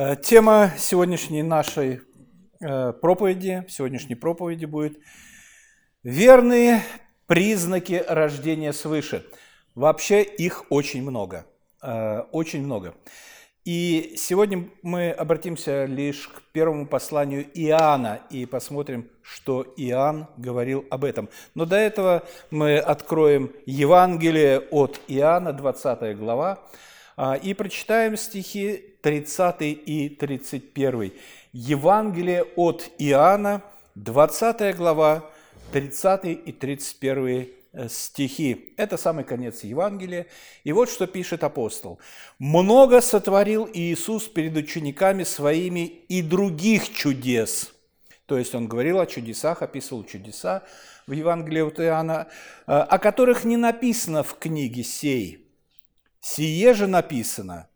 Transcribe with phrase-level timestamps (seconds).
[0.00, 2.02] Э, тема сегодняшней нашей
[2.60, 4.96] э, проповеди, сегодняшней проповеди будет
[6.04, 6.82] «Верные
[7.26, 9.26] признаки рождения свыше».
[9.74, 11.46] Вообще их очень много,
[11.82, 12.94] э, очень много.
[13.64, 21.02] И сегодня мы обратимся лишь к первому посланию Иоанна и посмотрим, что Иоанн говорил об
[21.02, 21.28] этом.
[21.56, 22.22] Но до этого
[22.52, 26.60] мы откроем Евангелие от Иоанна, 20 глава,
[27.42, 31.12] и прочитаем стихи 30 и 31.
[31.52, 33.62] Евангелие от Иоанна,
[33.94, 35.24] 20 глава,
[35.72, 38.74] 30 и 31 э, стихи.
[38.76, 40.26] Это самый конец Евангелия.
[40.64, 41.98] И вот что пишет апостол.
[42.38, 47.72] «Много сотворил Иисус перед учениками своими и других чудес».
[48.26, 50.62] То есть он говорил о чудесах, описывал чудеса
[51.06, 52.28] в Евангелии от Иоанна,
[52.66, 55.47] э, о которых не написано в книге сей.
[56.20, 57.68] Сие же написано,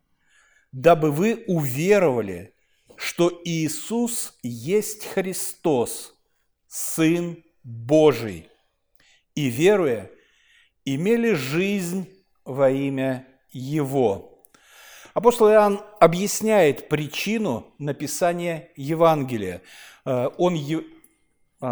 [0.72, 2.54] дабы вы уверовали,
[2.96, 6.14] что Иисус есть Христос,
[6.68, 8.48] Сын Божий,
[9.34, 10.10] и, веруя,
[10.84, 12.08] имели жизнь
[12.44, 14.44] во имя Его.
[15.14, 19.62] Апостол Иоанн объясняет причину написания Евангелия.
[20.04, 20.54] Э, он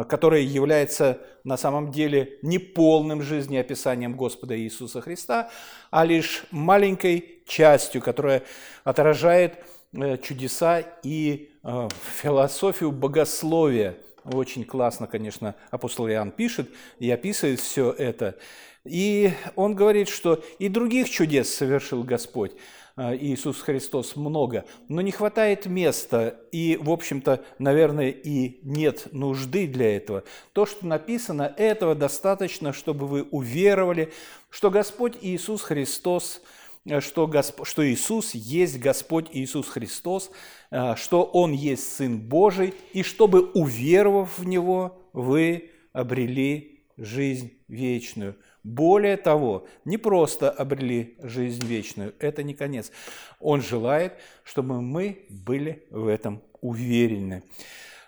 [0.08, 5.50] которое является на самом деле не полным жизнеописанием Господа Иисуса Христа,
[5.90, 8.44] а лишь маленькой частью, которая
[8.84, 9.58] отражает
[9.92, 11.88] э, чудеса и э,
[12.22, 13.96] философию богословия.
[14.24, 18.36] Очень классно, конечно, апостол Иоанн пишет и описывает все это.
[18.84, 22.52] И он говорит, что и других чудес совершил Господь.
[22.96, 29.66] Э, Иисус Христос много, но не хватает места, и, в общем-то, наверное, и нет нужды
[29.66, 30.24] для этого.
[30.52, 34.12] То, что написано, этого достаточно, чтобы вы уверовали,
[34.50, 36.42] что Господь Иисус Христос,
[36.84, 37.64] э, что, Госп...
[37.64, 40.30] что Иисус есть Господь Иисус Христос,
[40.70, 48.36] э, что Он есть Сын Божий, и чтобы, уверовав в Него, вы обрели жизнь вечную–
[48.62, 52.92] более того, не просто обрели жизнь вечную, это не конец.
[53.40, 57.42] Он желает, чтобы мы были в этом уверены.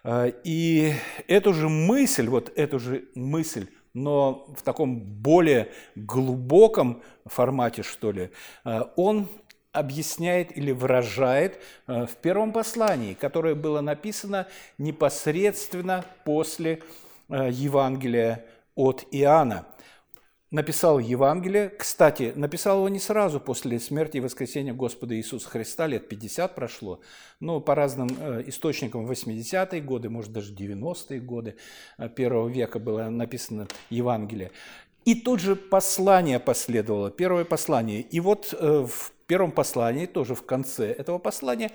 [0.04, 0.92] А, и
[1.26, 8.30] эту же мысль, вот эту же мысль, но в таком более глубоком формате, что ли,
[8.64, 9.28] а, он
[9.72, 14.48] объясняет или выражает а, в первом послании, которое было написано
[14.78, 16.82] непосредственно после
[17.28, 19.64] Евангелия от Иоанна
[20.52, 21.70] написал Евангелие.
[21.70, 27.00] Кстати, написал его не сразу после смерти и воскресения Господа Иисуса Христа, лет 50 прошло,
[27.40, 31.56] но по разным э, источникам 80-е годы, может даже 90-е годы
[31.98, 34.52] э, первого века было написано Евангелие.
[35.04, 38.02] И тут же послание последовало, первое послание.
[38.02, 41.70] И вот э, в первом послании, тоже в конце этого послания,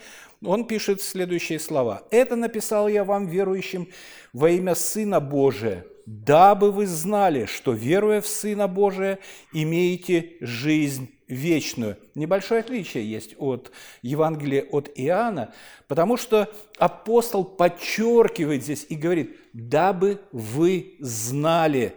[0.46, 2.04] он пишет следующие слова.
[2.12, 3.90] «Это написал я вам, верующим,
[4.34, 9.20] во имя Сына Божия, дабы вы знали, что, веруя в Сына Божия,
[9.52, 11.98] имеете жизнь вечную.
[12.16, 15.54] Небольшое отличие есть от Евангелия от Иоанна,
[15.90, 21.94] потому что апостол подчеркивает здесь и говорит, дабы вы знали.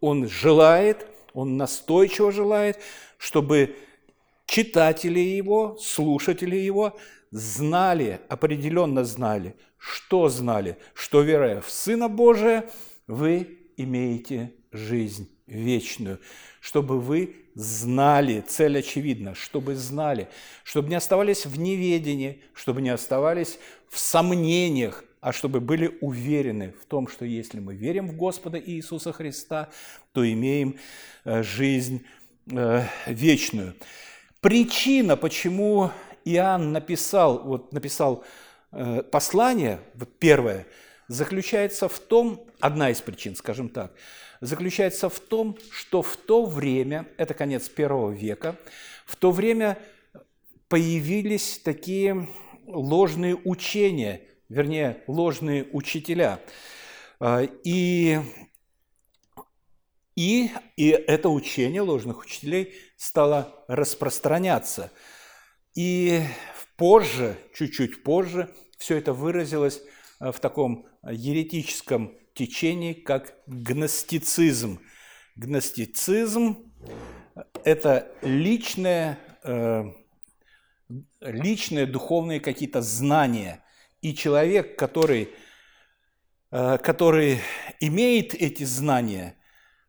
[0.00, 2.78] Он желает, он настойчиво желает,
[3.18, 3.74] чтобы
[4.46, 6.96] читатели его, слушатели его
[7.32, 12.70] знали, определенно знали, что знали, что веруя в Сына Божия–
[13.10, 16.20] вы имеете жизнь вечную,
[16.60, 20.28] чтобы вы знали, цель очевидна, чтобы знали,
[20.62, 26.86] чтобы не оставались в неведении, чтобы не оставались в сомнениях, а чтобы были уверены в
[26.86, 29.70] том, что если мы верим в Господа Иисуса Христа,
[30.12, 30.76] то имеем
[31.24, 32.04] э, жизнь
[32.50, 33.74] э, вечную.
[34.40, 35.90] Причина, почему
[36.24, 38.24] Иоанн написал, вот написал
[38.70, 39.80] э, послание,
[40.20, 40.66] первое–
[41.10, 43.92] заключается в том, одна из причин, скажем так,
[44.40, 48.56] заключается в том, что в то время, это конец первого века,
[49.06, 49.76] в то время
[50.68, 52.28] появились такие
[52.64, 56.38] ложные учения, вернее, ложные учителя.
[57.18, 58.20] А, и,
[60.14, 64.92] и, и это учение ложных учителей стало распространяться.
[65.74, 66.20] И
[66.76, 69.82] позже, чуть-чуть позже, все это выразилось
[70.20, 74.80] в таком еретическом течении, как гностицизм.
[75.36, 76.72] Гностицизм–
[77.64, 79.84] это личное, э,
[81.20, 83.62] личные духовные какие-то знания.
[84.02, 85.28] И человек, который,
[86.50, 87.40] э, который
[87.80, 89.36] имеет эти знания,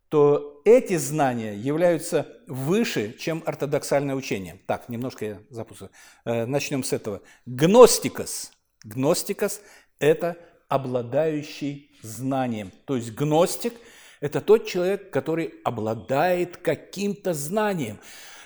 [0.09, 4.59] то эти знания являются выше, чем ортодоксальное учение.
[4.67, 5.89] Так, немножко я запустил.
[6.25, 7.21] Э, начнем с этого.
[7.45, 8.51] Гностикос.
[8.83, 9.61] Гностикос–
[9.99, 10.37] это
[10.71, 12.71] обладающий знанием.
[12.85, 13.73] То есть гностик–
[14.21, 17.99] это тот человек, который обладает каким-то знанием.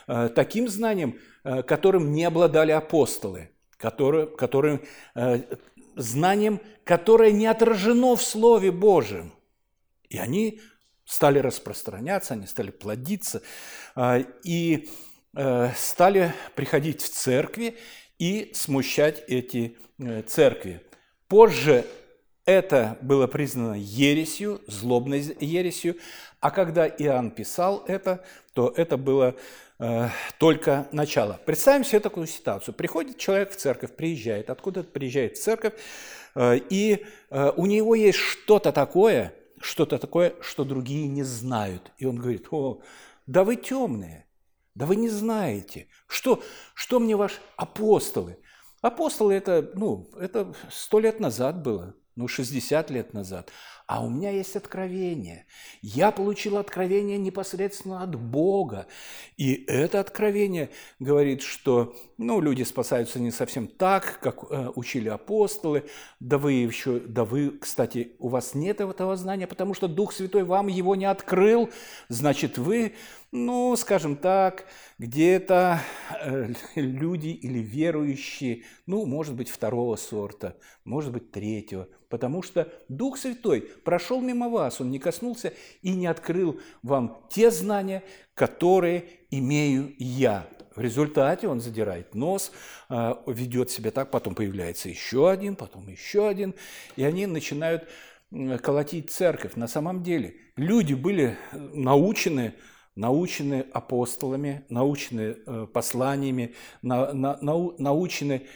[0.07, 3.49] Э, таким знанием, э, которым не обладали апостолы.
[3.77, 4.81] Который, которым,
[5.95, 9.33] знанием, которое не отражено в Слове Божьем.
[10.09, 10.61] И они
[11.03, 13.41] стали распространяться, они стали плодиться
[14.43, 14.89] и
[15.35, 17.77] э, стали приходить в церкви
[18.17, 20.81] и смущать эти э, церкви.
[21.27, 21.85] Позже
[22.45, 25.97] это было признано ересью, злобной ересью,
[26.39, 29.35] а когда Иоанн писал это, то это было
[29.79, 30.09] э,
[30.39, 31.39] только начало.
[31.45, 32.73] Представим себе такую ситуацию.
[32.73, 35.73] Приходит человек в церковь, приезжает, откуда-то приезжает в церковь,
[36.35, 39.33] э, и э, у него есть что-то такое–
[39.65, 41.91] что-то такое, что другие не знают.
[41.97, 42.81] И он говорит, о,
[43.25, 44.27] да вы темные,
[44.75, 45.87] да вы не знаете.
[46.07, 46.41] Что,
[46.73, 48.37] что мне ваши апостолы?
[48.81, 53.51] Апостолы это, ну, это сто лет назад было, ну, 60 лет назад.
[53.87, 55.45] А у меня есть откровение.
[55.81, 58.87] Я получил откровение непосредственно от Бога.
[59.37, 65.85] И это откровение говорит, что ну, люди спасаются не совсем так, как э, учили апостолы.
[66.19, 70.43] Да вы еще, да вы, кстати, у вас нет этого знания, потому что Дух Святой
[70.45, 71.69] вам его не открыл.
[72.09, 72.93] Значит, вы
[73.35, 74.65] ну, скажем так,
[74.97, 75.81] где-то
[76.21, 80.55] э, люди или верующие, ну, может быть, второго сорта,
[80.85, 86.07] может быть, третьего, потому что Дух Святой прошел мимо вас, Он не коснулся и не
[86.07, 88.03] открыл вам те знания,
[88.33, 90.45] которые имею я.
[90.75, 92.51] В результате он задирает нос,
[92.89, 96.53] э, ведет себя так, потом появляется еще один, потом еще один,
[96.97, 97.87] и они начинают
[98.61, 99.55] колотить церковь.
[99.55, 102.55] На самом деле люди были научены
[102.95, 108.47] научены апостолами, научены э, посланиями, на, на, нау, научены,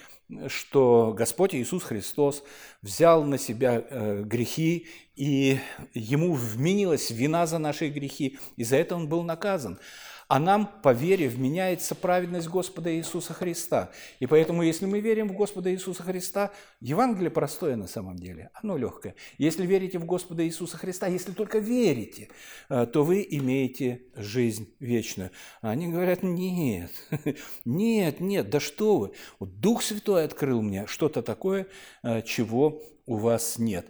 [0.47, 2.43] что Господь Иисус Христос
[2.81, 5.59] взял на себя э, грехи, и
[5.93, 9.79] Ему вменилась вина за наши грехи, и за это Он был наказан
[10.29, 13.89] а нам по вере вменяется праведность Господа Иисуса Христа.
[14.19, 18.77] И поэтому, если мы верим в Господа Иисуса Христа, Евангелие простое на самом деле, оно
[18.77, 19.15] легкое.
[19.39, 22.29] Если верите в Господа Иисуса Христа, если только верите,
[22.69, 25.31] э, то вы имеете жизнь вечную.
[25.61, 26.91] Они говорят, нет,
[27.65, 31.65] нет, нет, да что вы, Дух Святой открыл мне что-то такое,
[32.03, 33.87] э, чего у вас нет.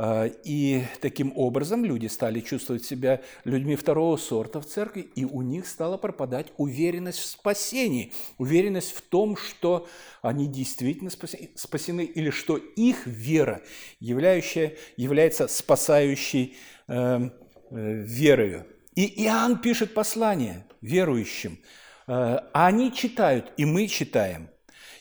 [0.00, 5.42] А, и таким образом люди стали чувствовать себя людьми второго сорта в церкви, и у
[5.42, 9.88] них стала пропадать уверенность в спасении, уверенность в том, что
[10.22, 13.60] они действительно спасены, или что их вера
[13.98, 16.56] являющая, является спасающей
[16.86, 17.30] э,
[17.70, 18.66] э, верою.
[18.94, 21.58] И Иоанн пишет послание верующим,
[22.06, 24.48] э, они читают, и мы читаем–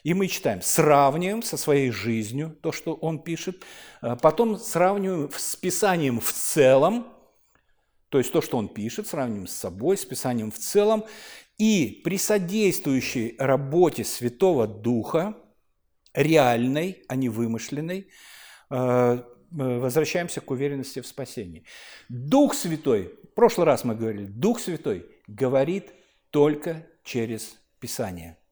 [0.07, 3.65] и мы читаем, сравниваем со своей жизнью то, что он пишет,
[3.99, 7.07] а потом сравниваем с Писанием в целом,
[8.07, 11.03] то есть то, что он пишет, сравниваем с собой, с Писанием в целом,
[11.57, 15.35] и при содействующей работе Святого Духа,
[16.13, 18.07] реальной, а не вымышленной,
[18.69, 21.65] а, возвращаемся к уверенности в спасении.
[22.07, 25.91] Дух Святой, в прошлый раз мы говорили, Дух Святой говорит
[26.29, 28.37] только через Писание–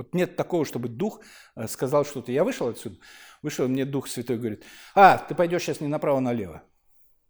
[0.00, 1.20] вот нет такого, чтобы Дух
[1.56, 2.32] э, сказал что-то.
[2.32, 2.96] Я вышел отсюда,
[3.42, 6.62] вышел, мне Дух Святой говорит, а, ты пойдешь сейчас не направо-налево.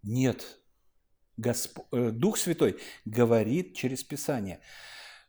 [0.04, 0.60] Нет.
[1.36, 1.80] Госп...
[1.90, 4.60] Э, Дух Святой говорит через Писание.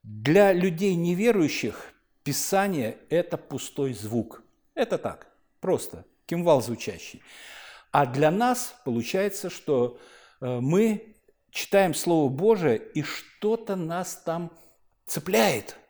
[0.03, 4.43] Для людей неверующих Писание– это пустой звук.
[4.75, 5.25] Это так,
[5.61, 7.23] просто, кимвал звучащий.
[7.91, 9.97] А для нас получается, что
[10.41, 11.15] э, мы
[11.49, 14.51] читаем Слово Божие, и что-то нас там
[15.07, 15.75] цепляет–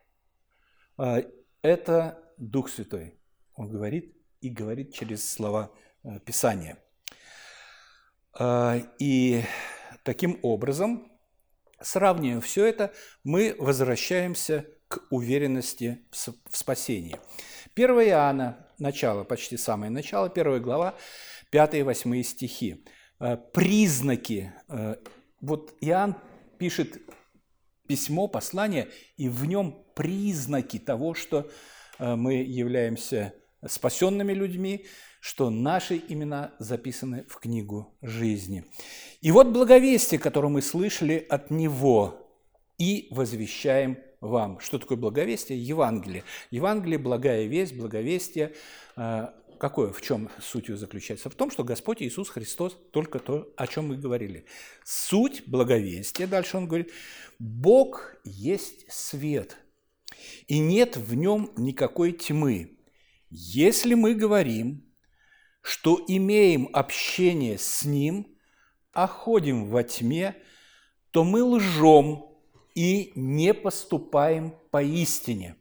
[1.62, 3.20] это Дух Святой.
[3.56, 5.72] Он говорит и говорит через слова
[6.04, 6.78] э, Писания.
[8.34, 9.44] А, и
[10.04, 11.12] таким образом,
[11.80, 17.18] сравнивая все это, мы возвращаемся к уверенности в спасении.
[17.76, 20.96] 1 Иоанна, начало, почти самое начало, 1 глава,
[21.52, 22.86] 5 и 8 стихи.
[23.20, 24.54] Э, признаки.
[24.68, 24.96] Э,
[25.40, 26.16] вот Иоанн
[26.58, 27.02] пишет
[27.88, 31.48] письмо, послание, и в нем признаки того, что
[32.00, 34.88] э, мы являемся спасенными людьми,
[35.20, 38.66] что наши имена записаны в книгу жизни.
[39.22, 42.28] И вот благовестие, которое мы слышали от Него,
[42.80, 44.60] и возвещаем вам.
[44.60, 45.64] Что такое благовестие?
[45.64, 46.24] Евангелие.
[46.50, 48.56] Евангелие– благая весть, благовестие,
[48.96, 49.28] э,
[49.60, 51.30] какое, в чем суть ее заключается?
[51.30, 54.46] В том, что Господь Иисус Христос только то, о чем мы говорили.
[54.84, 56.92] Суть благовестия, дальше он говорит,
[57.38, 59.58] Бог есть свет,
[60.48, 62.78] и нет в нем никакой тьмы.
[63.30, 64.86] Если мы говорим,
[65.62, 68.28] что имеем общение с Ним,
[68.94, 70.36] а ходим во тьме,
[71.12, 72.26] то мы лжем
[72.76, 75.56] и не поступаем по истине.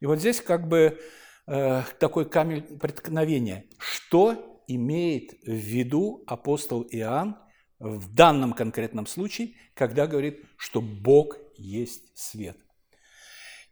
[0.00, 0.98] И вот здесь как бы
[1.46, 3.66] э, такой камень преткновения.
[3.78, 7.36] Что имеет в виду апостол Иоанн
[7.78, 12.58] в данном конкретном случае, когда говорит, что Бог есть свет?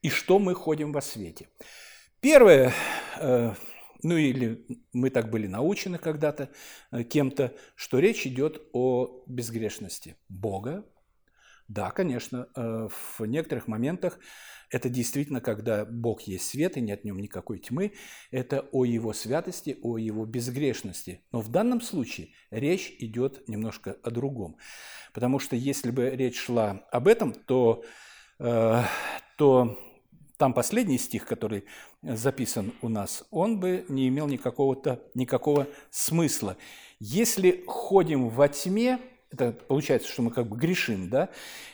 [0.04, 1.48] И что мы ходим во свете?
[2.20, 2.74] Первое,
[3.18, 3.54] э,
[4.02, 6.50] ну или мы так были научены когда-то
[6.90, 10.84] э, кем-то, что речь идет о безгрешности Бога,
[11.68, 14.18] да, конечно, э, в некоторых моментах
[14.68, 17.94] это действительно, когда Бог есть свет и нет в нем никакой тьмы,
[18.30, 21.24] это о его святости, о его безгрешности.
[21.32, 24.58] Но в данном случае речь идет немножко о другом.
[25.14, 27.84] Потому что если бы речь шла об этом, то,
[28.36, 29.78] то
[30.44, 31.64] там последний стих, который
[32.02, 36.58] записан у нас, он бы не имел никакого, никакого смысла.
[37.00, 38.98] Если ходим во тьме,
[39.30, 41.30] это получается, что мы как бы грешим, да?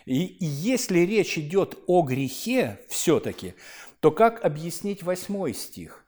[0.06, 3.54] И, и если речь идет о грехе все-таки,
[3.98, 6.06] то как объяснить восьмой стих?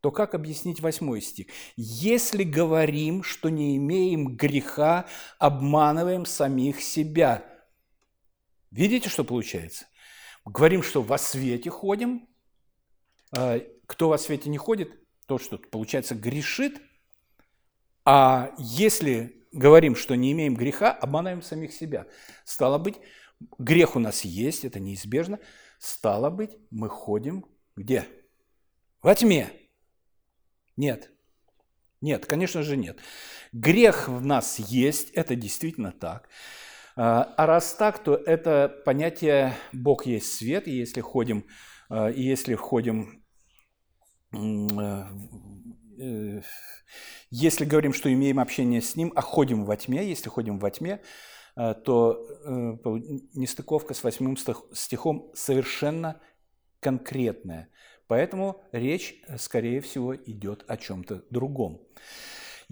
[0.00, 1.46] То как объяснить восьмой стих?
[1.76, 5.06] Если говорим, что не имеем греха,
[5.38, 7.44] обманываем самих себя.
[8.72, 9.86] Видите, что получается?
[10.44, 12.28] Говорим, что во свете ходим.
[13.36, 16.80] А кто во свете не ходит, тот, что получается, грешит.
[18.04, 22.06] А если говорим, что не имеем греха, обманываем самих себя.
[22.44, 22.96] Стало быть,
[23.58, 25.38] грех у нас есть, это неизбежно.
[25.78, 27.46] Стало быть, мы ходим
[27.76, 28.06] где?
[29.02, 29.50] Во тьме.
[30.76, 31.10] Нет.
[32.00, 32.98] Нет, конечно же нет.
[33.52, 36.28] Грех в нас есть, это действительно так.
[36.96, 41.46] А, а раз так, то это понятие «Бог есть свет», и если ходим,
[41.88, 43.22] а, и если входим
[44.32, 45.04] э,
[45.98, 46.42] э,
[47.30, 51.00] если говорим, что имеем общение с Ним, а ходим во тьме, если ходим во тьме,
[51.54, 52.76] то э,
[53.34, 54.38] нестыковка с восьмым
[54.72, 56.18] стихом совершенно
[56.80, 57.68] конкретная.
[58.06, 61.80] Поэтому речь, э, скорее всего, идет о чем-то другом.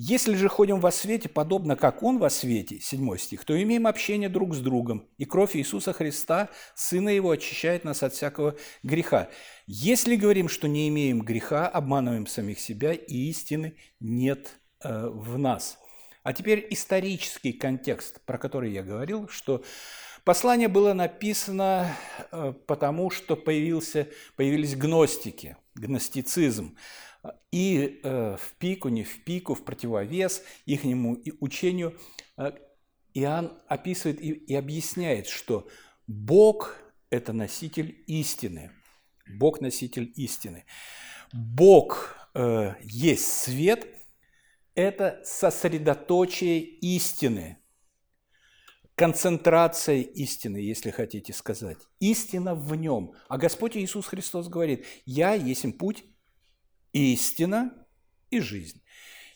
[0.03, 4.31] Если же ходим во свете, подобно как Он во свете, 7 стих, то имеем общение
[4.31, 9.29] друг с другом, и кровь Иисуса Христа, Сына Его, очищает нас от всякого греха.
[9.67, 15.79] Если говорим, что не имеем греха, обманываем самих себя, и истины нет э, в нас.
[16.23, 19.63] А теперь исторический контекст, про который я говорил, что
[20.25, 21.95] послание было написано
[22.33, 26.75] э, потому, что появился, появились гностики, гностицизм.
[27.53, 30.83] И э, в пику, не в пику, в противовес их
[31.41, 31.99] учению
[32.37, 32.53] э,
[33.13, 35.69] Иоанн описывает и, объясняет, что
[36.07, 36.77] Бог–
[37.11, 38.71] это носитель истины.
[39.29, 40.65] Бог– носитель истины.
[41.33, 43.87] Бог э, есть свет–
[44.75, 47.59] это сосредоточие истины,
[48.95, 51.79] концентрация истины, если хотите сказать.
[51.99, 53.13] Истина в нем.
[53.29, 56.05] А Господь Иисус Христос говорит, «Я есть путь,
[56.93, 57.73] истина
[58.31, 58.83] и жизнь.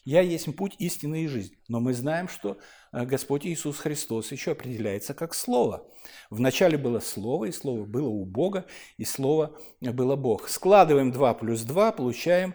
[0.05, 1.57] Я есть путь, истина и жизнь.
[1.69, 2.59] Но мы знаем, что
[2.93, 5.91] э, Господь Иисус Христос еще определяется как Слово.
[6.29, 8.67] Вначале было Слово, и Слово было у Бога,
[8.99, 10.49] и Слово было Бог.
[10.49, 12.55] Складываем 2 плюс 2, получаем,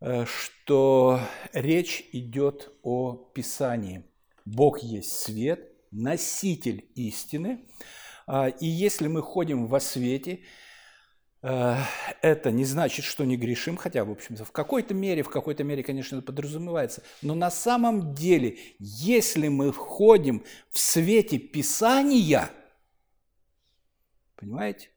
[0.00, 1.20] э, что
[1.52, 4.04] речь идет о Писании.
[4.46, 7.66] Бог есть свет, носитель истины.
[8.26, 10.40] А, и если мы ходим во свете,
[11.40, 15.84] это не значит, что не грешим, хотя, в общем-то, в какой-то мере, в какой-то мере,
[15.84, 17.02] конечно, это подразумевается.
[17.22, 22.50] Но на самом деле, если мы входим в свете Писания,
[24.34, 24.90] понимаете?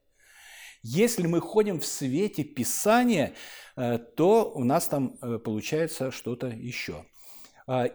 [0.82, 3.34] Если мы ходим в свете Писания,
[3.76, 7.06] э, то у нас там э, получается что-то еще.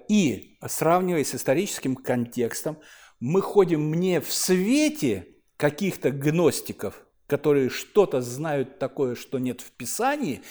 [0.08, 2.80] И сравнивая с историческим контекстом,
[3.20, 5.28] мы ходим не в свете
[5.58, 10.42] каких-то гностиков– которые что-то знают такое, что нет в Писании,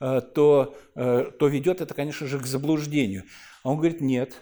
[0.00, 3.24] э, то, э, то ведет это, конечно же, к заблуждению.
[3.62, 4.34] А он говорит, нет.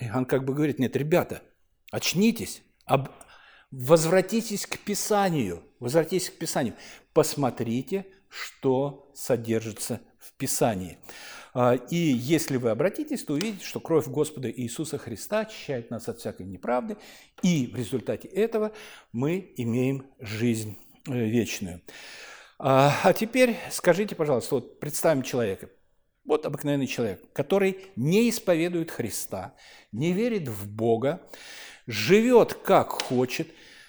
[0.00, 1.42] И он как бы говорит, нет, ребята,
[1.90, 3.08] очнитесь, об...
[3.70, 6.74] возвратитесь к Писанию, возвратитесь к Писанию,
[7.12, 10.98] посмотрите, что содержится в Писании.
[11.58, 16.18] А, и если вы обратитесь, то увидите, что кровь Господа Иисуса Христа очищает нас от
[16.18, 16.98] всякой неправды,
[17.42, 18.72] и в результате этого
[19.12, 21.82] мы имеем жизнь вечную.
[22.58, 25.70] А, а теперь скажите, пожалуйста, вот представим человека.
[26.24, 29.54] Вот обыкновенный человек, который не исповедует Христа,
[29.92, 31.22] не верит в Бога,
[31.86, 33.48] живет как хочет,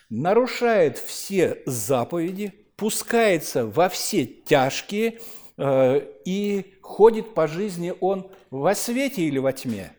[0.10, 5.20] нарушает все заповеди, пускается во все тяжкие
[5.58, 9.94] э, и ходит по жизни он во свете или во тьме.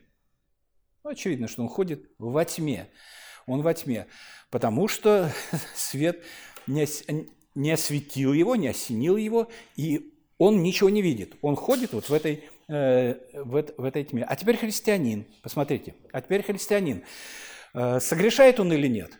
[1.03, 2.87] Очевидно, что он ходит во тьме.
[3.47, 4.07] Он во тьме,
[4.49, 5.31] потому что
[5.75, 6.23] свет
[6.67, 6.87] не,
[7.55, 11.35] не осветил его, не осенил его, и он ничего не видит.
[11.41, 14.23] Он ходит вот в этой, э, в, в этой тьме.
[14.23, 17.03] А теперь христианин, посмотрите, а теперь христианин.
[17.73, 19.11] Э, согрешает он или нет?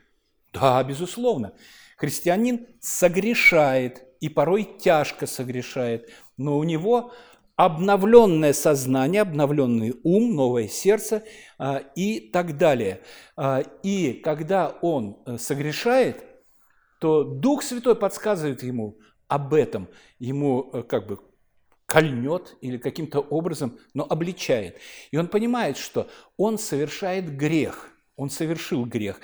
[0.53, 1.53] Да, безусловно.
[1.97, 7.11] Христианин согрешает, и порой тяжко согрешает, но у него
[7.57, 11.23] обновленное сознание, обновленный ум, новое сердце
[11.57, 13.01] а, и так далее.
[13.35, 16.23] А, и когда он э, согрешает,
[16.99, 19.87] то Дух Святой подсказывает ему об этом,
[20.19, 21.19] ему э, как бы
[21.85, 24.77] кольнет или каким-то образом, но обличает.
[25.11, 29.19] И он понимает, что он совершает грех, он совершил грех,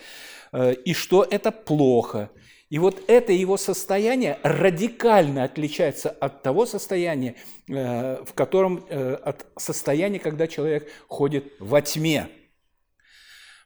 [0.54, 2.32] э, и что это плохо–
[2.72, 7.36] и вот это его состояние радикально отличается от того состояния,
[7.70, 12.28] э, в котором, от состояния, когда человек ходит во тьме.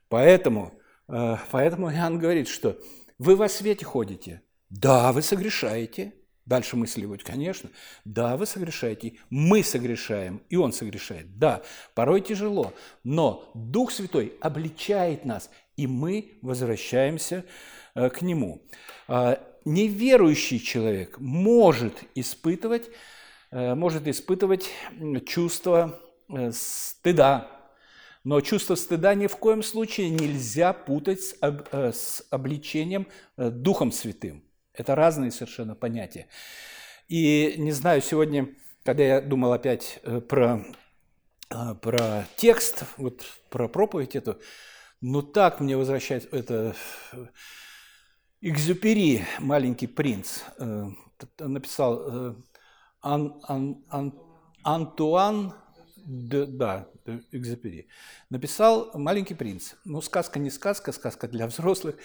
[0.10, 0.74] Поэтому,
[1.08, 2.78] поэтому Иоанн говорит, что
[3.20, 4.42] вы во свете ходите.
[4.70, 6.14] Да, вы согрешаете.
[6.46, 7.70] Дальше мысли будет, конечно.
[8.06, 9.18] Да, вы согрешаете.
[9.30, 11.38] Мы согрешаем, и он согрешает.
[11.38, 11.62] Да,
[11.94, 12.74] порой тяжело,
[13.04, 17.46] но Дух Святой обличает нас, и мы возвращаемся
[17.96, 18.62] Э, к нему.
[19.08, 22.90] А, неверующий человек может испытывать,
[23.52, 24.70] э, может испытывать
[25.26, 26.00] чувство
[26.30, 27.52] э, стыда,
[28.24, 33.08] но чувство стыда ни в коем случае нельзя путать с, об, с обличением
[33.38, 34.44] Духом Святым.
[34.74, 36.28] Это разные совершенно понятия.
[37.08, 38.50] И не знаю, сегодня,
[38.84, 40.64] когда я думал опять про,
[41.82, 44.40] про текст, вот про проповедь эту,
[45.02, 46.76] ну так мне возвращается это
[48.42, 50.86] Экзюпери, маленький принц, э,
[51.40, 52.36] написал э,
[53.02, 54.14] Ан, Ан, Ан,
[54.64, 55.54] Антуан
[56.06, 56.88] де, да,
[57.32, 57.88] Экзюпери.
[58.30, 59.74] Написал «Маленький принц».
[59.86, 61.96] Ну, сказка не сказка, сказка для взрослых.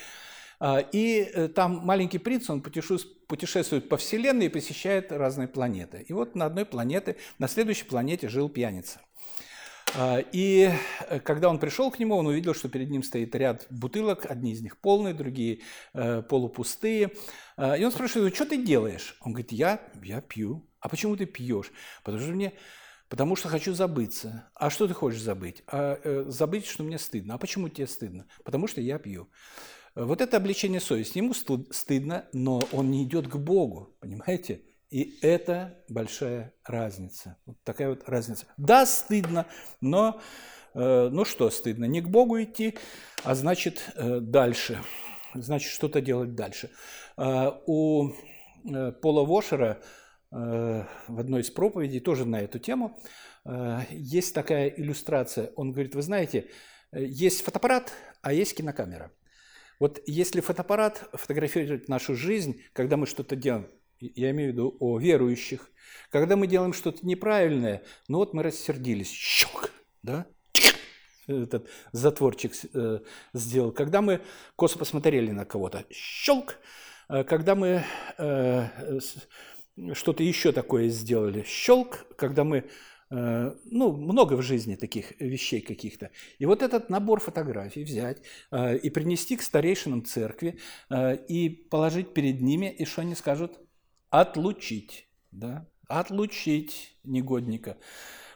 [0.61, 6.04] А, и э, там маленький принц, он путешествует по Вселенной и посещает разные планеты.
[6.09, 9.00] И вот на одной планете, на следующей планете жил пьяница–
[9.96, 10.70] а, и
[11.09, 14.52] э, когда он пришел к нему, он увидел, что перед ним стоит ряд бутылок, одни
[14.52, 15.61] из них полные, другие
[15.92, 17.12] э, полупустые.
[17.57, 19.16] А, и он спрашивает, что ты делаешь?
[19.20, 20.66] Он говорит, я, я пью.
[20.80, 21.70] А почему ты пьешь?
[22.02, 22.52] Потому что мне
[23.14, 24.50] Потому что хочу забыться.
[24.57, 25.62] А что ты хочешь забыть?
[25.68, 27.35] А, э, забыть, что мне стыдно.
[27.35, 28.27] А почему тебе стыдно?
[28.42, 29.31] Потому что я пью.
[29.94, 31.18] Вот это обличение совести.
[31.18, 34.62] Ему стыдно, но он не идет к Богу, понимаете?
[34.90, 37.37] И это большая разница.
[37.46, 38.46] Вот такая вот разница.
[38.57, 39.46] Да, стыдно,
[39.81, 40.20] но
[40.74, 41.85] э, ну что стыдно?
[41.85, 42.74] Не к Богу идти,
[43.22, 44.83] а значит э, дальше.
[45.35, 46.68] Значит, что-то делать дальше.
[47.16, 48.11] Э, у
[49.03, 49.81] Пола Вошера
[50.35, 53.01] в одной из проповедей тоже на эту тему
[53.44, 55.53] э, есть такая иллюстрация.
[55.55, 56.51] Он говорит, вы знаете,
[56.90, 59.12] э, есть фотоаппарат, а есть кинокамера.
[59.79, 63.68] Вот если фотоаппарат фотографирует нашу жизнь, когда мы что-то делаем,
[64.01, 65.70] я имею в виду о верующих,
[66.11, 69.70] когда мы делаем что-то неправильное, ну вот мы рассердились, щелк,
[70.03, 70.27] да,
[71.27, 73.01] этот затворчик э,
[73.33, 73.73] сделал.
[73.73, 74.20] Когда мы
[74.57, 76.57] косо посмотрели на кого-то, щелк,
[77.09, 77.85] э, когда мы
[78.18, 78.99] э,
[79.94, 82.64] что-то еще такое сделали, щелк, когда мы
[83.10, 86.10] э, ну, много в жизни таких вещей каких-то.
[86.38, 90.58] И вот этот набор фотографий взять э, и принести к старейшинам церкви
[90.90, 93.58] э, и положить перед ними, и что они скажут?
[94.20, 97.76] отлучить, да, отлучить негодника,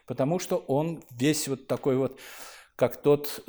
[0.07, 2.19] потому что он весь вот такой вот,
[2.75, 3.45] как тот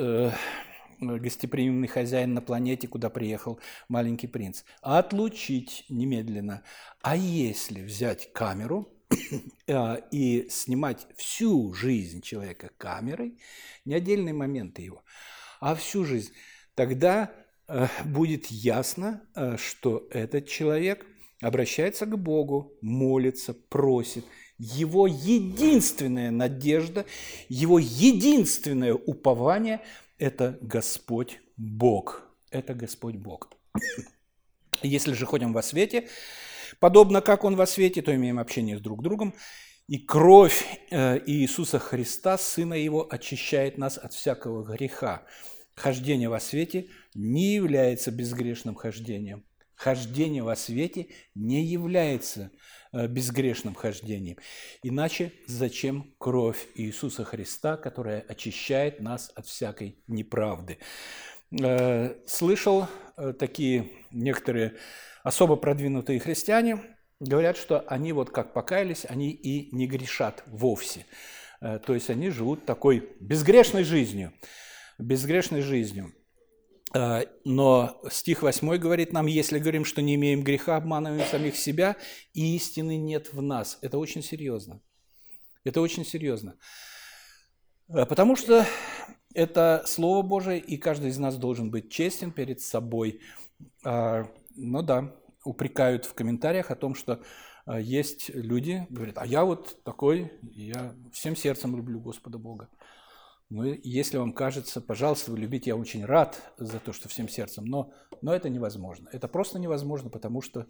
[0.99, 4.63] гостеприимный хозяин на планете, куда приехал маленький принц.
[4.81, 6.63] Отлучить немедленно.
[7.01, 8.89] А если взять камеру
[9.67, 13.39] э, и снимать всю жизнь человека камерой,
[13.85, 15.03] не отдельные моменты его,
[15.59, 16.33] а всю жизнь,
[16.75, 17.31] тогда
[17.67, 21.05] э, будет ясно, э, что этот человек–
[21.41, 24.25] обращается к Богу, молится, просит.
[24.57, 27.05] Его единственная надежда,
[27.47, 29.81] его единственное упование–
[30.19, 32.23] это Господь Бог.
[32.51, 33.51] Это Господь Бог.
[34.83, 36.07] Если же ходим во свете,
[36.79, 39.33] подобно как Он во свете, то имеем общение с друг другом,
[39.87, 45.25] и кровь э, Иисуса Христа, Сына Его, очищает нас от всякого греха.
[45.75, 49.45] Хождение во свете не является безгрешным хождением
[49.79, 52.51] хождение во свете не является
[52.91, 54.37] э, безгрешным хождением.
[54.83, 60.77] Иначе зачем кровь Иисуса Христа, которая очищает нас от всякой неправды?
[61.51, 64.75] Э, слышал э, такие некоторые
[65.23, 66.81] особо продвинутые христиане,
[67.19, 71.05] говорят, что они вот как покаялись, они и не грешат вовсе.
[71.59, 74.31] То есть они живут такой безгрешной жизнью.
[74.97, 76.13] Безгрешной жизнью.
[76.91, 81.97] А, но стих 8 говорит нам, если говорим, что не имеем греха, обманываем самих себя,
[82.33, 83.77] и истины нет в нас.
[83.81, 84.81] Это очень серьезно.
[85.63, 86.55] Это очень серьезно.
[87.89, 88.65] А, потому что
[89.33, 93.21] это Слово Божие, и каждый из нас должен быть честен перед собой.
[93.83, 94.25] А,
[94.55, 97.21] ну да, упрекают в комментариях о том, что
[97.77, 102.67] есть люди, говорят, а я вот такой, я всем сердцем люблю Господа Бога.
[103.51, 107.65] Ну, если вам кажется, пожалуйста, вы любите, я очень рад за то, что всем сердцем,
[107.65, 109.09] но, но это невозможно.
[109.11, 110.67] Это просто невозможно, потому что,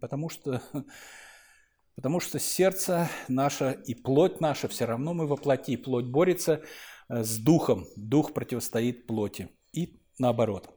[0.00, 0.60] потому что,
[1.94, 5.76] потому что сердце наше и плоть наша все равно мы воплоти.
[5.76, 6.62] Плоть борется
[7.08, 9.48] э, с духом, дух противостоит плоти.
[9.72, 10.68] И наоборот.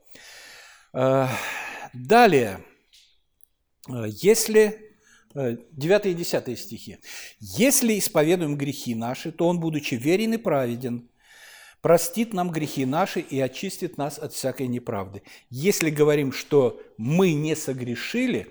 [0.94, 1.26] Э,
[1.94, 2.64] далее,
[3.90, 4.86] э, если
[5.34, 6.98] 9 и 10 стихи.
[7.40, 11.10] «Если исповедуем грехи наши, то Он, будучи верен и праведен,
[11.82, 15.24] простит нам грехи наши и очистит нас от всякой неправды.
[15.50, 18.48] Если говорим, что мы не согрешили,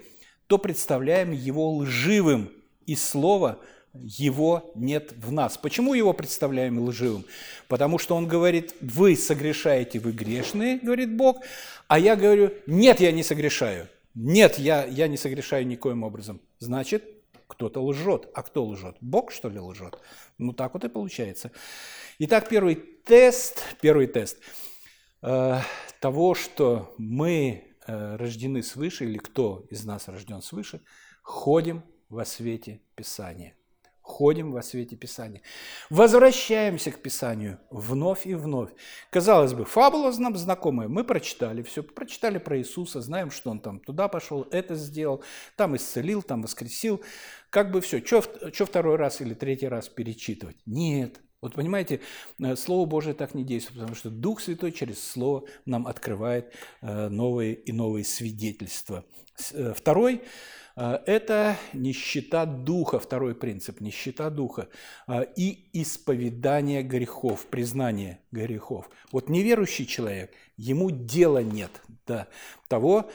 [0.47, 2.51] то представляем его лживым,
[2.87, 3.59] и слова
[3.93, 5.59] его нет в нас.
[5.59, 7.25] Почему его представляем лживым?
[7.69, 11.43] Потому что он говорит, вы согрешаете, вы грешные, говорит Бог,
[11.87, 13.89] а я говорю, нет, я не согрешаю.
[14.15, 16.41] Нет, я, я не согрешаю никоим образом.
[16.59, 17.05] Значит,
[17.49, 18.29] кто-то лжет.
[18.35, 18.97] А кто лжет?
[19.01, 19.99] Бог, что ли, лжет?
[20.37, 21.51] Ну, так вот и получается.
[22.19, 24.39] Итак, первый тест, первый тест
[25.23, 25.59] э,
[26.01, 30.83] того, что мы э, рождены свыше, или кто из нас рожден свыше,
[31.23, 33.58] ходим во свете Писания.
[34.09, 35.43] Ходим во свете Писания.
[35.91, 38.71] Возвращаемся к Писанию вновь и вновь.
[39.11, 40.89] Казалось бы, фабула нам знакомая.
[40.89, 45.23] Мы прочитали все, прочитали про Иисуса, знаем, что Он там туда пошел, это сделал,
[45.57, 47.03] там исцелил, там воскресил.
[47.51, 48.03] Как бы все.
[48.03, 50.57] Что второй раз или третий раз перечитывать?
[50.65, 51.21] Нет.
[51.43, 52.01] Вот понимаете,
[52.43, 57.09] э, Слово Божие так не действует, потому что Дух Святой через Слово нам открывает э,
[57.09, 59.05] новые и новые свидетельства.
[59.53, 60.23] Э, второй–
[60.79, 64.69] это нищета духа, второй принцип– нищета духа
[65.37, 68.89] и исповедание грехов, признание грехов.
[69.11, 71.71] Вот неверующий человек, ему дела нет
[72.07, 72.29] до
[72.69, 73.11] того,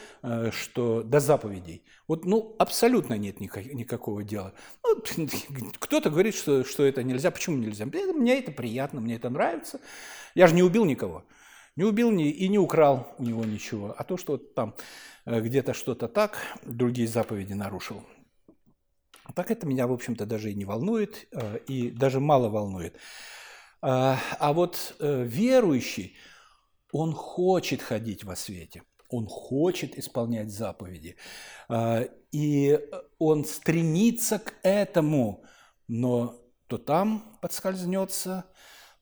[0.52, 1.84] что до заповедей.
[2.08, 4.54] Вот, ну, абсолютно нет никакого дела.
[4.84, 5.02] Ну,
[5.80, 7.32] кто-то говорит, что, что это нельзя.
[7.32, 7.86] Почему нельзя?
[7.86, 9.80] Мне это приятно, мне это нравится.
[10.36, 11.24] Я же не убил никого.
[11.76, 13.96] Не убил ни, и не украл у него ничего.
[13.98, 14.76] А то, что там
[15.26, 18.04] э, где-то что-то так, другие заповеди нарушил.
[19.36, 22.98] Так это меня, в общем-то, даже и не волнует, э, и даже мало волнует.
[23.82, 26.16] А, а вот э, верующий,
[26.92, 31.18] он хочет ходить во свете– он хочет исполнять заповеди.
[32.32, 32.80] И
[33.20, 35.46] он стремится к этому,
[35.88, 38.46] но то там подскользнется,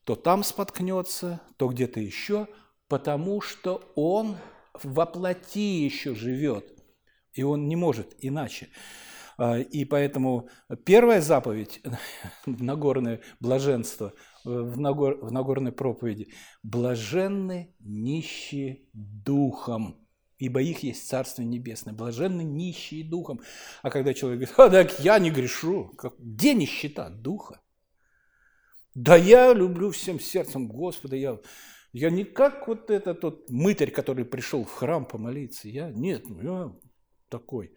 [0.04, 2.48] то там споткнется, то где-то еще,
[2.92, 4.36] потому что он
[4.84, 6.66] воплоти еще живет,
[7.32, 8.68] и он не может иначе.
[9.38, 10.50] А, и поэтому
[10.86, 11.82] первая заповедь
[12.46, 14.12] Нагорное блаженство
[14.44, 20.06] в, Нагор, в Нагорной проповеди– блаженны нищие духом,
[20.38, 21.94] ибо их есть Царство Небесное.
[21.94, 23.40] Блаженны нищие духом.
[23.84, 27.62] А когда человек говорит, а так я не грешу, как, где нищета духа?
[28.96, 31.40] Да я люблю всем сердцем Господа, я,
[31.94, 35.68] я не как вот этот тот мытарь, который пришел в храм помолиться.
[35.68, 36.74] Я, нет, ну, я
[37.30, 37.74] такой.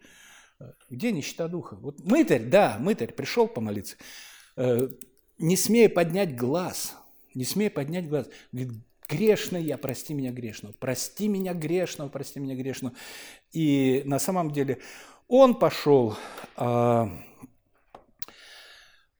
[0.89, 1.75] Где нищета духа?
[1.75, 3.97] Вот мытарь, да, мытарь пришел помолиться,
[4.55, 4.87] э,
[5.37, 6.95] не смея поднять глаз,
[7.33, 8.73] не смея поднять глаз, говорит,
[9.07, 12.95] Грешный я, прости меня грешного, прости меня грешного, прости меня грешного.
[13.51, 14.79] И на самом деле
[15.27, 16.17] он пошел,
[16.55, 17.11] а,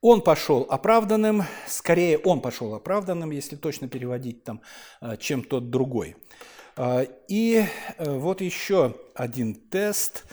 [0.08, 4.62] он пошел оправданным, скорее он пошел оправданным, если точно переводить там,
[5.02, 6.16] а, чем тот другой.
[6.76, 7.66] А, и
[7.98, 10.26] э, вот еще один тест,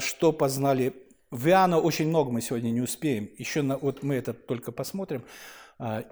[0.00, 0.92] что познали.
[1.30, 5.24] В Иоанна очень много мы сегодня не успеем, еще на, вот мы это только посмотрим.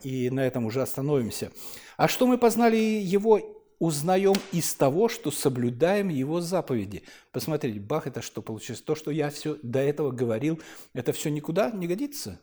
[0.04, 1.50] И на этом уже остановимся.
[1.96, 3.40] А что мы познали его
[3.78, 7.02] узнаем из того, что соблюдаем его заповеди.
[7.32, 8.80] Посмотрите, бах, это что получилось?
[8.80, 10.60] То, что я все до этого говорил,
[10.94, 12.40] это все никуда не годится?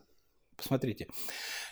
[0.56, 1.08] Посмотрите.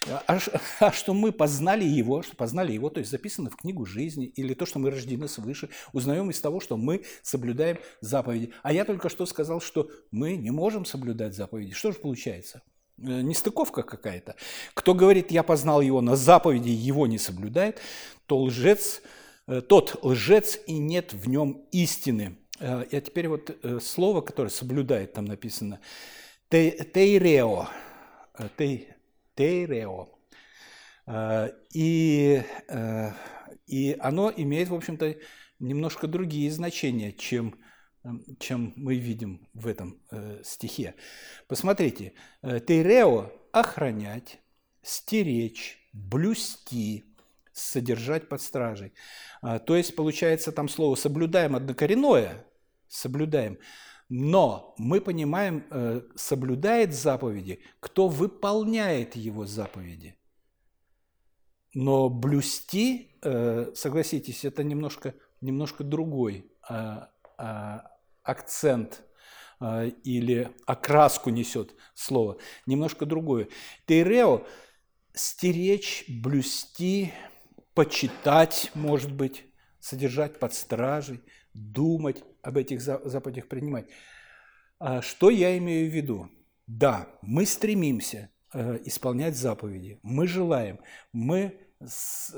[0.09, 0.39] А,
[0.81, 4.55] а что мы познали Его, что познали Его, то есть записано в книгу жизни, или
[4.55, 8.53] то, что мы рождены свыше, узнаем из того, что мы соблюдаем заповеди.
[8.63, 11.73] А я только что сказал, что мы не можем соблюдать заповеди.
[11.73, 12.63] Что же получается?
[12.99, 14.37] Э, нестыковка какая-то.
[14.75, 17.81] Кто говорит, я познал его, на заповеди его не соблюдает,
[18.27, 19.03] то лжец,
[19.47, 22.39] э, тот лжец и нет в нем истины.
[22.59, 23.51] А теперь вот
[23.83, 25.81] слово, которое соблюдает, там написано,
[26.49, 27.67] тейрео,
[28.57, 30.09] тейрео.
[31.75, 32.43] И,
[33.67, 35.17] и оно имеет, в общем-то,
[35.59, 37.55] немножко другие значения, чем
[38.41, 40.95] чем мы видим в этом э, стихе.
[41.47, 44.41] Посмотрите, э, Тейрео– охранять,
[44.83, 47.05] стеречь, блюсти,
[47.53, 48.95] содержать под стражей.
[49.43, 52.47] То есть, получается, там слово «соблюдаем» однокоренное,
[52.89, 53.59] соблюдаем,
[54.15, 60.17] но мы понимаем, э, соблюдает заповеди, кто выполняет его заповеди.
[61.73, 63.17] Но блюсти,
[63.75, 67.91] согласитесь, это немножко, немножко другой а, а,
[68.23, 69.03] акцент
[69.59, 73.49] а, или окраску несет слово, немножко другое.
[73.87, 74.47] Тейрео–
[75.15, 77.15] стеречь, блюсти,
[77.73, 79.47] почитать, может быть,
[79.81, 81.23] содержать под стражей,
[81.55, 83.87] думать об этих заповедях, принимать.
[84.79, 86.29] А что я имею в виду?
[86.67, 90.81] Да, мы стремимся э, исполнять заповеди, мы желаем,
[91.13, 91.59] мы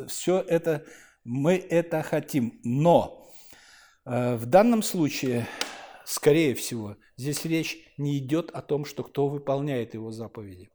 [0.08, 0.84] все это,
[1.24, 3.30] мы это хотим, но
[4.04, 5.46] э, в данном случае
[6.04, 10.70] скорее всего, здесь речь не идет о том, что кто выполняет его заповеди,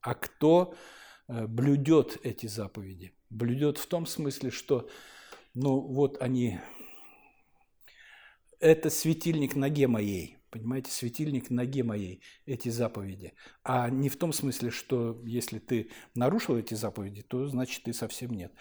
[0.00, 0.74] а кто
[1.28, 3.12] э, блюдет эти заповеди.
[3.28, 4.88] Блюдет в том смысле, что,
[5.54, 6.58] ну вот они,
[8.60, 13.32] это светильник ноге моей, понимаете, светильник ноге моей, эти заповеди.
[13.64, 18.30] А не в том смысле, что если ты нарушил эти заповеди, то значит ты совсем
[18.32, 18.52] нет.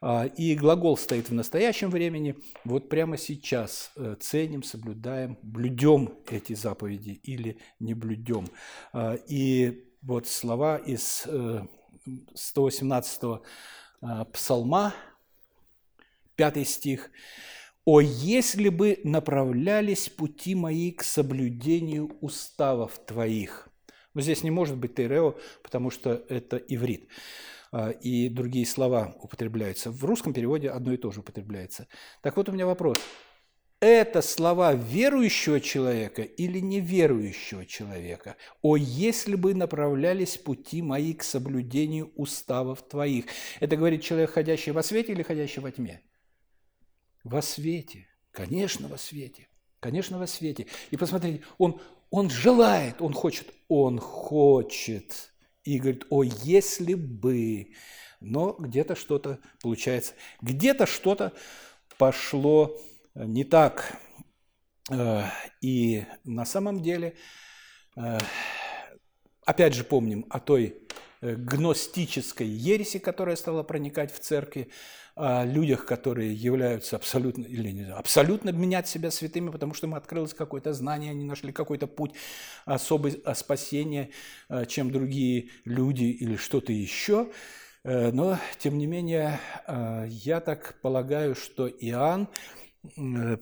[0.00, 2.36] А, и глагол стоит в настоящем времени.
[2.64, 8.46] Вот прямо сейчас э, ценим, соблюдаем, блюдем эти заповеди или не блюдем.
[8.92, 11.26] А, и вот слова из
[12.34, 13.38] 118 э,
[14.02, 14.94] а, псалма,
[16.36, 17.10] 5 стих.
[17.84, 23.68] «О, если бы направлялись пути мои к соблюдению уставов твоих!»
[24.14, 27.08] Но здесь не может быть Терео, потому что это иврит.
[27.72, 29.90] А, и другие слова употребляются.
[29.90, 31.88] В русском переводе одно и то же употребляется.
[32.22, 32.98] Так вот у меня вопрос.
[33.80, 38.36] Это слова верующего человека или неверующего человека?
[38.62, 43.26] О, если бы направлялись пути мои к соблюдению уставов твоих.
[43.60, 46.00] Это говорит человек, ходящий во свете или ходящий во тьме?
[47.24, 48.06] Во свете.
[48.30, 49.48] Конечно, во свете.
[49.80, 50.66] Конечно, во свете.
[50.90, 55.32] И посмотрите, он, он желает, он хочет, он хочет
[55.64, 57.72] и говорит, о, если бы,
[58.20, 61.32] но где-то что-то получается, где-то что-то
[61.98, 62.78] пошло
[63.14, 63.98] э, не так.
[64.90, 65.24] Э,
[65.60, 67.16] и на самом деле,
[67.96, 68.18] э,
[69.46, 70.80] опять же помним о той
[71.20, 74.70] гностической ереси, которая стала проникать в церкви,
[75.16, 79.94] о людях, которые являются абсолютно, или не знаю, абсолютно менять себя святыми, потому что им
[79.94, 82.12] открылось какое-то знание, они нашли какой-то путь
[82.64, 84.10] особый спасения,
[84.48, 87.28] э, чем другие люди или что-то еще.
[87.84, 92.28] Э, но, тем не менее, э, я так полагаю, что Иоанн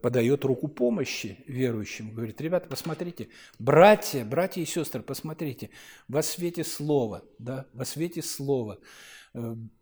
[0.02, 3.26] подает руку помощи верующим, говорит, ребята, посмотрите,
[3.58, 5.70] братья, братья и сестры, посмотрите,
[6.06, 9.21] во свете слова, да, во свете слова, Э,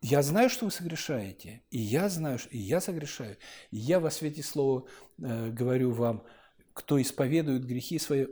[0.00, 3.36] я знаю, что вы согрешаете, и я знаю, и я согрешаю.
[3.70, 4.84] И я во свете слова
[5.18, 6.22] э, говорю вам,
[6.72, 8.26] кто исповедует грехи свои,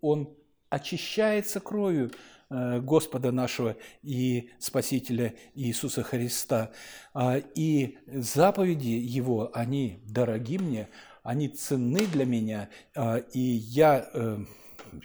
[0.00, 0.36] он
[0.68, 2.10] очищается кровью
[2.50, 6.70] э, Господа нашего и Спасителя Иисуса Христа.
[7.14, 10.88] А, и заповеди Его, они дороги мне,
[11.22, 14.10] они ценны для меня, а, и я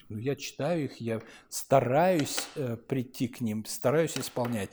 [0.09, 4.69] ну, я читаю их, я стараюсь э, прийти к ним, стараюсь исполнять.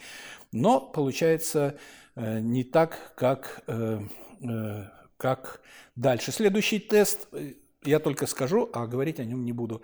[0.52, 1.78] Но получается
[2.16, 4.00] э, не так, как, э,
[4.42, 4.84] э,
[5.16, 5.60] как
[5.96, 6.32] дальше.
[6.32, 9.82] Следующий тест, э, я только скажу, а говорить о нем не буду.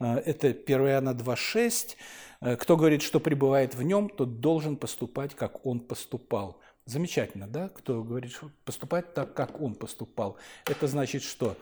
[0.00, 1.96] Э, это 1 Иоанна 2,6.
[2.40, 6.60] Э, кто говорит, что пребывает в нем, тот должен поступать, как он поступал.
[6.86, 7.68] Замечательно, да?
[7.68, 10.36] Кто говорит, что поступать так, как он поступал.
[10.66, 11.56] Это значит что?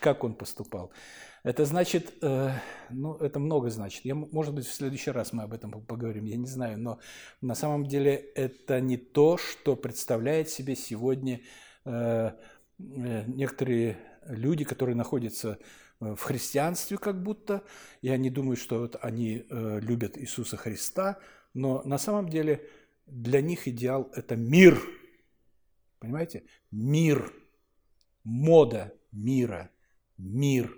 [0.00, 0.90] Как он поступал?
[1.46, 2.50] Это значит, э,
[2.90, 4.04] ну, это много значит.
[4.04, 6.76] Я, может быть, в следующий раз мы об этом поговорим, я не знаю.
[6.76, 6.98] Но
[7.40, 11.40] на самом деле это не то, что представляет себе сегодня
[11.84, 12.32] э,
[12.80, 15.60] э, некоторые люди, которые находятся
[16.00, 17.62] в христианстве как будто,
[18.02, 21.20] и они думают, что вот они любят Иисуса Христа,
[21.54, 22.68] Но на самом деле
[23.06, 24.82] для них идеал– это мир.
[26.00, 26.42] Понимаете?
[26.72, 27.32] Мир.
[28.24, 29.70] Мода мира.
[30.18, 30.76] Мир.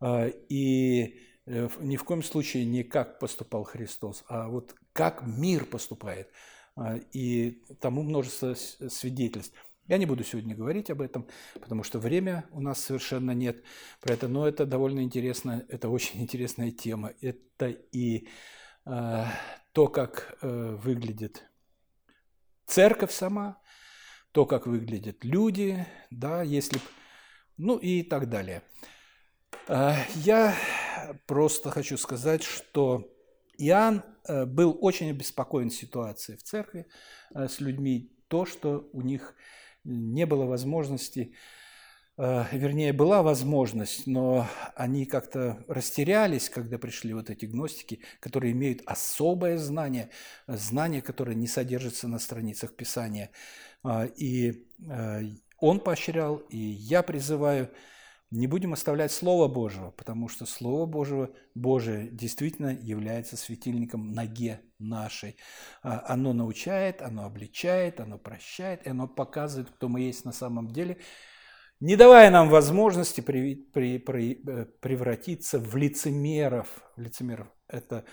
[0.00, 5.64] А, и э, ни в коем случае не как поступал Христос, а вот как мир
[5.64, 6.30] поступает.
[6.76, 9.56] А, и тому множество свидетельств.
[9.88, 13.62] Я не буду сегодня говорить об этом, потому что время у нас совершенно нет
[14.00, 17.12] про это, но это довольно интересно, это очень интересная тема.
[17.20, 18.28] Это и
[18.84, 19.24] э,
[19.72, 21.48] то, как э, выглядит
[22.66, 23.62] церковь сама,
[24.32, 26.80] то, как выглядят люди, да, если,
[27.56, 28.62] ну и так далее.
[29.68, 30.54] Э, я
[31.26, 33.10] просто хочу сказать, что
[33.58, 36.86] Иоанн э, был очень обеспокоен ситуацией в церкви
[37.34, 39.34] э, с людьми, то, что у них
[39.84, 41.34] не было возможности,
[42.16, 48.82] э, вернее, была возможность, но они как-то растерялись, когда пришли вот эти гностики, которые имеют
[48.86, 50.10] особое знание,
[50.46, 53.30] знание, которое не содержится на страницах Писания.
[53.82, 54.66] А, и
[55.58, 57.70] он поощрял, и я призываю–
[58.30, 65.36] не будем оставлять Слово Божьего, потому что Слово Божьего, Божие действительно является светильником ноге нашей.
[65.82, 70.72] А, оно научает, оно обличает, оно прощает, и оно показывает, кто мы есть на самом
[70.72, 70.98] деле,
[71.78, 76.68] не давая нам возможности при, при, при, э, превратиться в лицемеров.
[76.96, 77.48] лицемеров.
[77.68, 78.04] Это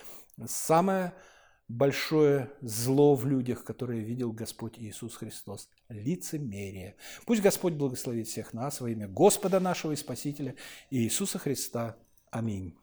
[0.45, 1.13] самое
[1.73, 5.69] большое зло в людях, которое видел Господь Иисус Христос.
[5.89, 6.95] Лицемерие.
[7.25, 10.55] Пусть Господь благословит всех нас во имя Господа нашего и Спасителя
[10.91, 11.97] Иисуса Христа.
[12.29, 12.77] Аминь.